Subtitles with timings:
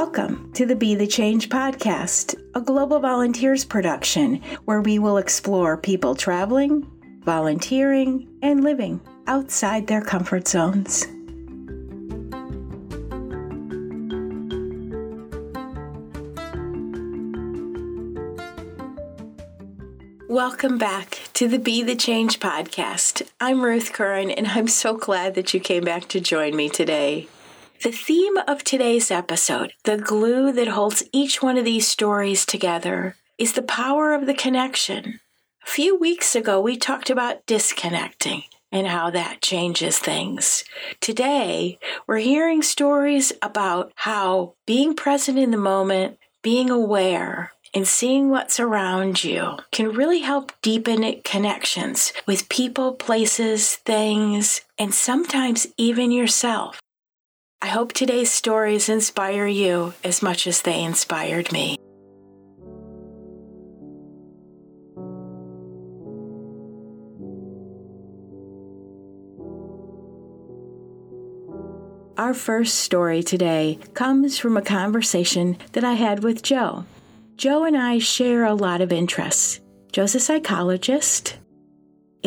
[0.00, 5.76] Welcome to the Be the Change podcast, a Global Volunteers production where we will explore
[5.76, 6.88] people traveling,
[7.24, 11.04] volunteering, and living outside their comfort zones.
[20.28, 23.28] Welcome back to the Be the Change podcast.
[23.40, 27.26] I'm Ruth Curran, and I'm so glad that you came back to join me today.
[27.80, 33.14] The theme of today's episode, the glue that holds each one of these stories together,
[33.38, 35.20] is the power of the connection.
[35.64, 40.64] A few weeks ago, we talked about disconnecting and how that changes things.
[41.00, 48.28] Today, we're hearing stories about how being present in the moment, being aware, and seeing
[48.28, 56.10] what's around you can really help deepen connections with people, places, things, and sometimes even
[56.10, 56.80] yourself.
[57.60, 61.76] I hope today's stories inspire you as much as they inspired me.
[72.16, 76.84] Our first story today comes from a conversation that I had with Joe.
[77.36, 79.60] Joe and I share a lot of interests.
[79.90, 81.37] Joe's a psychologist,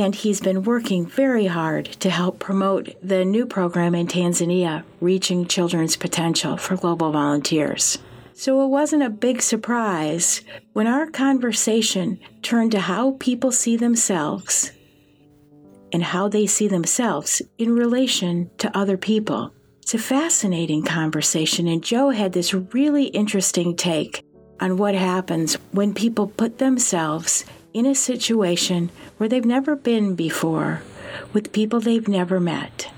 [0.00, 5.46] and he's been working very hard to help promote the new program in Tanzania, Reaching
[5.46, 7.98] Children's Potential for Global Volunteers.
[8.32, 10.40] So it wasn't a big surprise
[10.72, 14.72] when our conversation turned to how people see themselves
[15.92, 19.52] and how they see themselves in relation to other people.
[19.82, 24.24] It's a fascinating conversation, and Joe had this really interesting take
[24.60, 30.82] on what happens when people put themselves in a situation where they've never been before
[31.32, 32.90] with people they've never met.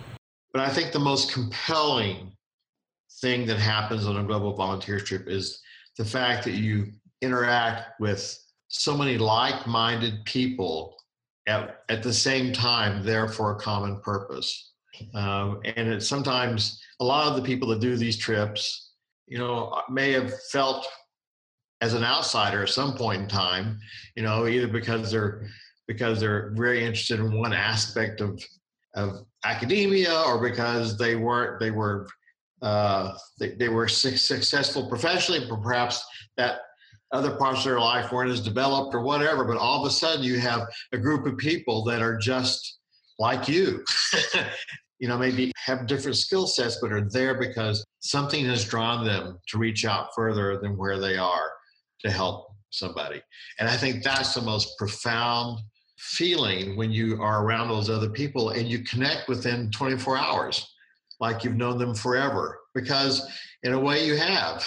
[0.52, 2.32] But I think the most compelling
[3.20, 5.60] thing that happens on a global volunteer trip is
[5.96, 8.38] the fact that you interact with
[8.68, 10.96] so many like minded people
[11.46, 14.72] at, at the same time, there for a common purpose.
[15.14, 18.92] Um, and it's sometimes a lot of the people that do these trips,
[19.26, 20.86] you know, may have felt
[21.82, 23.78] as an outsider at some point in time,
[24.16, 25.46] you know, either because they're
[25.88, 28.40] because they're very interested in one aspect of
[28.94, 32.06] of academia or because they weren't they were
[32.62, 36.04] uh, they, they were successful professionally, perhaps
[36.36, 36.60] that
[37.10, 39.44] other parts of their life weren't as developed or whatever.
[39.44, 40.62] But all of a sudden, you have
[40.92, 42.78] a group of people that are just
[43.18, 43.84] like you.
[45.00, 49.36] you know, maybe have different skill sets, but are there because something has drawn them
[49.48, 51.50] to reach out further than where they are
[52.04, 53.20] to help somebody.
[53.58, 55.60] And I think that's the most profound
[55.98, 60.68] feeling when you are around those other people and you connect within 24 hours
[61.20, 63.28] like you've known them forever because
[63.62, 64.66] in a way you have.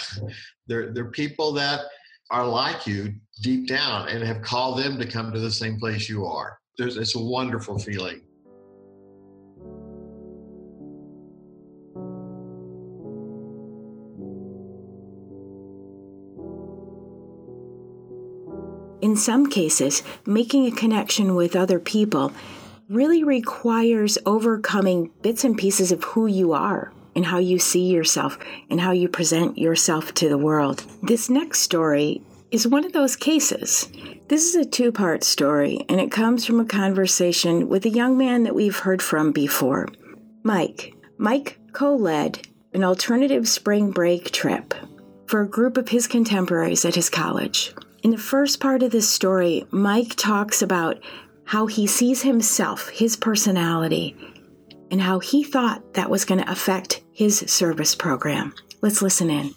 [0.66, 1.82] They're, they're people that
[2.30, 6.08] are like you deep down and have called them to come to the same place
[6.08, 6.58] you are.
[6.78, 8.22] There's, it's a wonderful feeling
[19.16, 22.32] In some cases, making a connection with other people
[22.90, 28.38] really requires overcoming bits and pieces of who you are and how you see yourself
[28.68, 30.84] and how you present yourself to the world.
[31.02, 33.90] This next story is one of those cases.
[34.28, 38.18] This is a two part story, and it comes from a conversation with a young
[38.18, 39.88] man that we've heard from before,
[40.42, 40.92] Mike.
[41.16, 44.74] Mike co led an alternative spring break trip
[45.26, 47.72] for a group of his contemporaries at his college.
[48.02, 51.02] In the first part of this story, Mike talks about
[51.44, 54.16] how he sees himself, his personality,
[54.90, 58.54] and how he thought that was going to affect his service program.
[58.82, 59.50] Let's listen in.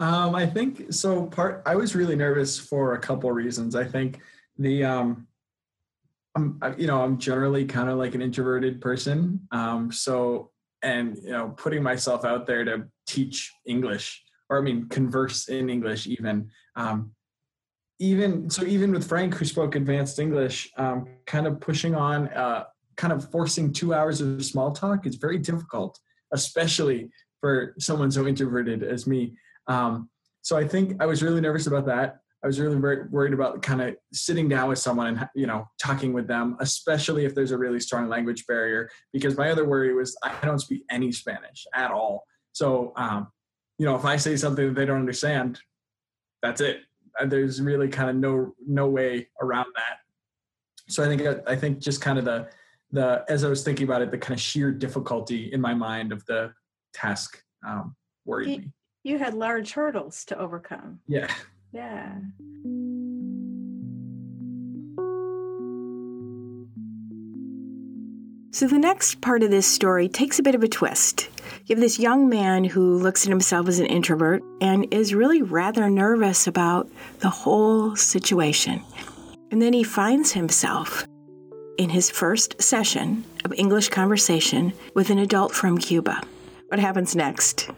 [0.00, 1.26] Um, I think so.
[1.26, 3.74] Part I was really nervous for a couple reasons.
[3.74, 4.20] I think
[4.58, 5.26] the um,
[6.34, 9.40] I'm you know I'm generally kind of like an introverted person.
[9.52, 10.50] Um, so
[10.82, 15.70] and you know putting myself out there to teach English or I mean converse in
[15.70, 17.12] English even um,
[17.98, 22.64] even so even with frank who spoke advanced english um, kind of pushing on uh,
[22.96, 25.98] kind of forcing two hours of small talk is very difficult
[26.32, 27.10] especially
[27.40, 29.36] for someone so introverted as me.
[29.68, 30.08] Um,
[30.42, 32.18] so i think i was really nervous about that.
[32.44, 36.12] I was really worried about kind of sitting down with someone and you know talking
[36.12, 40.16] with them especially if there's a really strong language barrier because my other worry was
[40.22, 42.24] i don't speak any spanish at all.
[42.52, 43.28] So um,
[43.78, 45.60] you know if i say something that they don't understand
[46.42, 46.80] that's it
[47.24, 49.98] there's really kind of no no way around that.
[50.88, 52.48] So I think I think just kind of the
[52.92, 56.12] the as I was thinking about it, the kind of sheer difficulty in my mind
[56.12, 56.52] of the
[56.94, 58.72] task um, worried me.
[59.02, 61.00] you had large hurdles to overcome.
[61.08, 61.32] Yeah.
[61.72, 62.14] Yeah.
[68.56, 71.28] So, the next part of this story takes a bit of a twist.
[71.66, 75.42] You have this young man who looks at himself as an introvert and is really
[75.42, 76.88] rather nervous about
[77.18, 78.82] the whole situation.
[79.50, 81.06] And then he finds himself
[81.76, 86.22] in his first session of English conversation with an adult from Cuba.
[86.68, 87.68] What happens next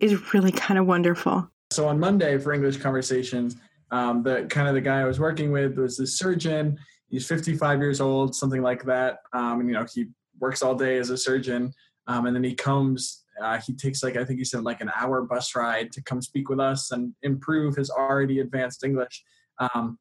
[0.00, 1.48] is really kind of wonderful.
[1.72, 3.56] So on Monday for English conversations,
[3.90, 6.78] um, the kind of the guy I was working with was the surgeon.
[7.10, 9.18] He's 55 years old, something like that.
[9.32, 10.06] Um, and you know he
[10.38, 11.72] works all day as a surgeon,
[12.06, 13.24] um, and then he comes.
[13.42, 16.20] Uh, he takes like I think he said like an hour bus ride to come
[16.20, 19.24] speak with us and improve his already advanced English.
[19.58, 19.98] Um,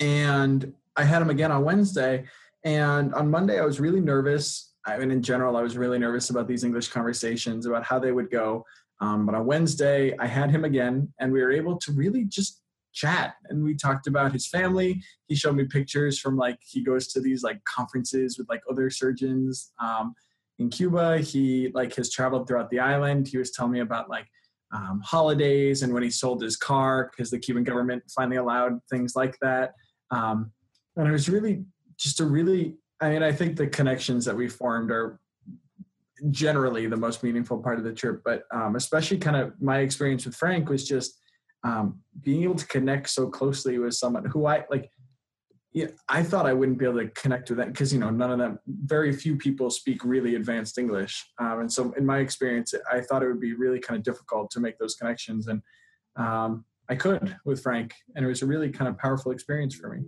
[0.00, 2.24] and I had him again on Wednesday,
[2.64, 4.74] and on Monday I was really nervous.
[4.84, 8.10] I mean, in general, I was really nervous about these English conversations, about how they
[8.10, 8.64] would go.
[9.00, 12.61] Um, but on Wednesday, I had him again, and we were able to really just
[12.92, 13.34] chat.
[13.48, 15.02] And we talked about his family.
[15.26, 18.90] He showed me pictures from like he goes to these like conferences with like other
[18.90, 20.14] surgeons um,
[20.58, 21.18] in Cuba.
[21.18, 23.28] He like has traveled throughout the island.
[23.28, 24.26] He was telling me about like
[24.72, 29.14] um, holidays and when he sold his car because the Cuban government finally allowed things
[29.14, 29.72] like that.
[30.10, 30.50] Um,
[30.96, 31.64] and it was really
[31.98, 35.20] just a really, I mean, I think the connections that we formed are
[36.30, 40.24] generally the most meaningful part of the trip, but um, especially kind of my experience
[40.24, 41.18] with Frank was just
[41.64, 44.90] um, being able to connect so closely with someone who I like.
[45.72, 48.30] Yeah, I thought I wouldn't be able to connect with that because you know none
[48.30, 52.74] of them, very few people speak really advanced English, um, and so in my experience,
[52.90, 55.62] I thought it would be really kind of difficult to make those connections, and
[56.16, 59.94] um, I could with Frank, and it was a really kind of powerful experience for
[59.94, 60.02] me.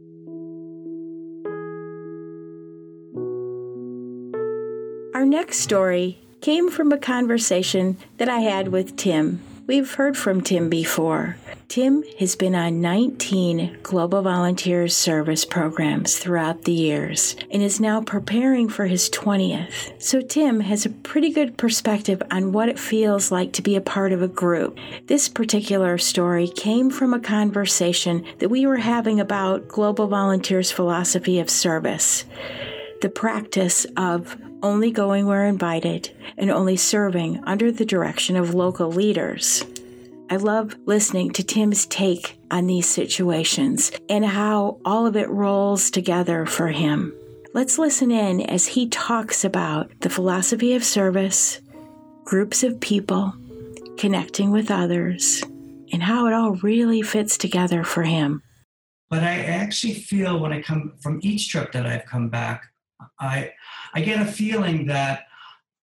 [5.15, 9.41] Our next story came from a conversation that I had with Tim.
[9.67, 11.37] We've heard from Tim before.
[11.69, 18.03] Tim has been on 19 Global Volunteers Service programs throughout the years and is now
[18.03, 20.03] preparing for his 20th.
[20.03, 23.81] So, Tim has a pretty good perspective on what it feels like to be a
[23.81, 24.79] part of a group.
[25.07, 31.39] This particular story came from a conversation that we were having about Global Volunteers' philosophy
[31.39, 32.27] of service
[33.05, 38.91] the practice of only going where invited and only serving under the direction of local
[38.91, 39.63] leaders.
[40.31, 45.91] I love listening to Tim's take on these situations and how all of it rolls
[45.91, 47.13] together for him.
[47.53, 51.61] Let's listen in as he talks about the philosophy of service,
[52.25, 53.35] groups of people,
[53.99, 55.43] connecting with others,
[55.93, 58.43] and how it all really fits together for him.
[59.11, 62.71] But I actually feel when I come from each trip that I've come back,
[63.19, 63.53] I,
[63.95, 65.25] I get a feeling that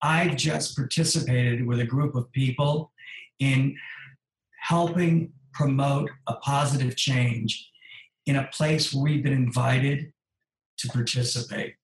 [0.01, 2.91] I've just participated with a group of people
[3.39, 3.75] in
[4.59, 7.69] helping promote a positive change
[8.25, 10.11] in a place where we've been invited
[10.77, 11.75] to participate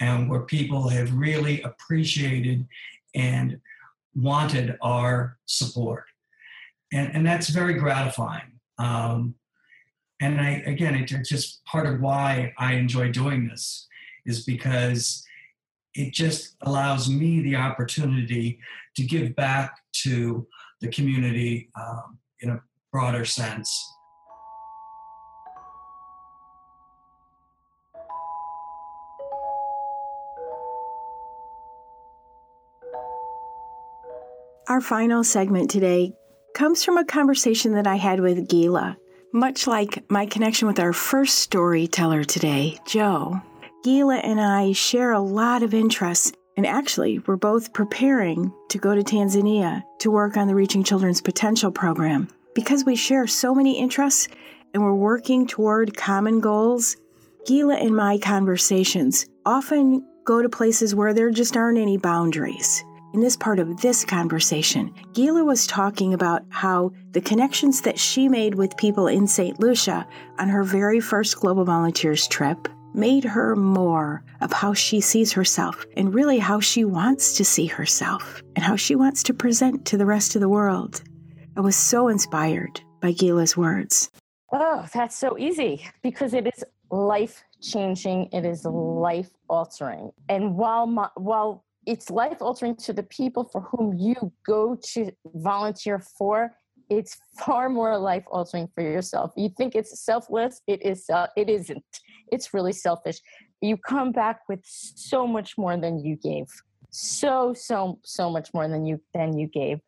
[0.00, 2.66] and where people have really appreciated
[3.14, 3.60] and
[4.14, 6.04] wanted our support.
[6.92, 8.60] And, and that's very gratifying.
[8.78, 9.34] Um,
[10.20, 13.88] and I, again, it's just part of why I enjoy doing this
[14.26, 15.24] is because
[15.94, 18.58] it just allows me the opportunity
[18.96, 20.46] to give back to
[20.80, 22.60] the community um, in a
[22.92, 23.94] broader sense.
[34.66, 36.14] Our final segment today
[36.54, 38.96] comes from a conversation that I had with Gila.
[39.32, 43.42] Much like my connection with our first storyteller today, Joe,
[43.84, 48.94] Gila and I share a lot of interests, and actually, we're both preparing to go
[48.94, 52.28] to Tanzania to work on the Reaching Children's Potential program.
[52.54, 54.28] Because we share so many interests
[54.72, 56.96] and we're working toward common goals,
[57.46, 62.82] Gila and my conversations often go to places where there just aren't any boundaries.
[63.12, 68.30] In this part of this conversation, Gila was talking about how the connections that she
[68.30, 69.60] made with people in St.
[69.60, 75.32] Lucia on her very first Global Volunteers trip made her more of how she sees
[75.32, 79.84] herself and really how she wants to see herself and how she wants to present
[79.86, 81.02] to the rest of the world.
[81.56, 84.10] I was so inspired by Gila's words.
[84.52, 90.12] Oh, that's so easy because it is life changing, it is life altering.
[90.28, 95.10] And while my, while it's life altering to the people for whom you go to
[95.34, 96.52] volunteer for,
[96.90, 99.32] it's far more life altering for yourself.
[99.36, 101.84] You think it's selfless, it is uh, it isn't
[102.30, 103.20] it's really selfish.
[103.60, 106.46] You come back with so much more than you gave.
[106.90, 109.80] So so so much more than you than you gave.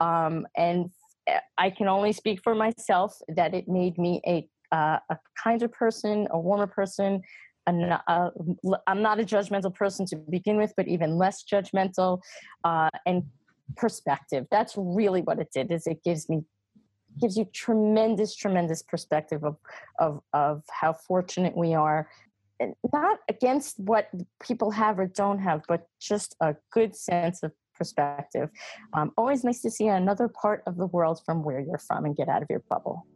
[0.00, 0.90] Um, and
[1.26, 5.68] eh, I can only speak for myself that it made me a, uh, a kinder
[5.68, 7.22] person, a warmer person.
[7.66, 7.72] i
[8.08, 8.30] uh,
[8.86, 12.20] I'm not a judgmental person to begin with, but even less judgmental
[12.64, 13.22] uh, and
[13.76, 14.46] perspective.
[14.50, 15.70] That's really what it did.
[15.70, 16.44] Is it gives me
[17.20, 19.56] gives you tremendous, tremendous perspective of
[19.98, 22.08] of of how fortunate we are
[22.60, 24.08] And not against what
[24.40, 28.50] people have or don't have, but just a good sense of perspective.
[28.92, 32.14] Um, always nice to see another part of the world from where you're from and
[32.16, 33.06] get out of your bubble.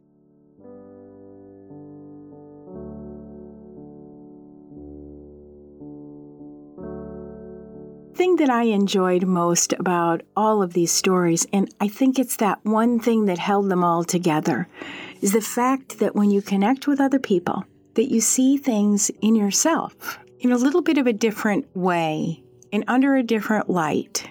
[8.17, 12.65] Thing that I enjoyed most about all of these stories, and I think it's that
[12.65, 14.67] one thing that held them all together,
[15.21, 19.35] is the fact that when you connect with other people, that you see things in
[19.35, 22.43] yourself in a little bit of a different way
[22.73, 24.27] and under a different light.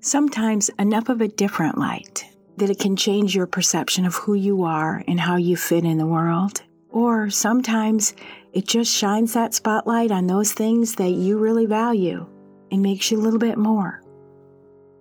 [0.00, 2.24] Sometimes enough of a different light
[2.56, 5.98] that it can change your perception of who you are and how you fit in
[5.98, 6.62] the world.
[6.90, 8.14] Or sometimes
[8.52, 12.26] it just shines that spotlight on those things that you really value
[12.70, 14.02] and makes you a little bit more.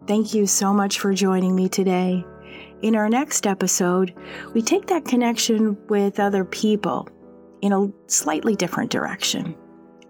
[0.08, 2.26] Thank you so much for joining me today.
[2.82, 4.14] In our next episode,
[4.54, 7.10] we take that connection with other people
[7.62, 9.56] in a slightly different direction.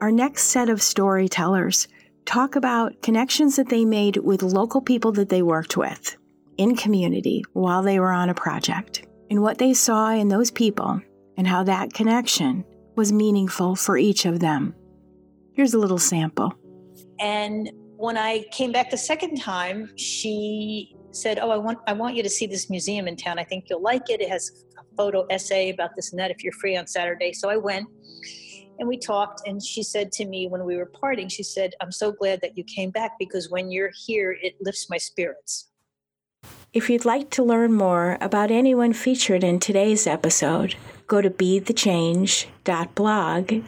[0.01, 1.87] Our next set of storytellers
[2.25, 6.17] talk about connections that they made with local people that they worked with
[6.57, 11.01] in community while they were on a project and what they saw in those people
[11.37, 14.75] and how that connection was meaningful for each of them.
[15.53, 16.53] Here's a little sample.
[17.19, 22.15] And when I came back the second time, she said, "Oh, I want I want
[22.15, 23.39] you to see this museum in town.
[23.39, 24.21] I think you'll like it.
[24.21, 27.49] It has a photo essay about this and that if you're free on Saturday." So
[27.49, 27.87] I went
[28.79, 31.91] and we talked and she said to me when we were parting, she said, "I'm
[31.91, 35.69] so glad that you came back because when you're here, it lifts my spirits."
[36.73, 40.75] If you'd like to learn more about anyone featured in today's episode,
[41.07, 43.63] go to BeTheChange.blog